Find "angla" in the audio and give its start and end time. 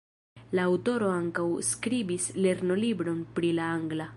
3.79-4.09